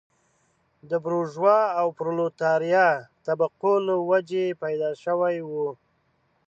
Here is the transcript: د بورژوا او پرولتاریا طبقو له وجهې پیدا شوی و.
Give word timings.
د 0.89 0.91
بورژوا 1.03 1.59
او 1.79 1.87
پرولتاریا 1.97 2.87
طبقو 3.25 3.73
له 3.87 3.95
وجهې 4.11 4.47
پیدا 4.63 4.91
شوی 5.03 5.37
و. 5.49 5.51